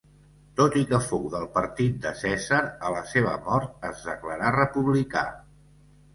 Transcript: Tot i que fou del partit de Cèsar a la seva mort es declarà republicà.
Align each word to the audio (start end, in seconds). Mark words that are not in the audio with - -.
Tot 0.59 0.77
i 0.79 0.81
que 0.93 0.99
fou 1.07 1.27
del 1.33 1.45
partit 1.57 1.99
de 2.05 2.13
Cèsar 2.21 2.63
a 2.89 2.91
la 2.97 3.05
seva 3.11 3.35
mort 3.45 3.87
es 3.93 4.01
declarà 4.09 4.57
republicà. 4.59 5.25